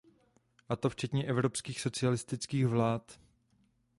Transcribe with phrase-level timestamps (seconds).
[0.69, 3.17] A to včetně evropských socialistických vlád.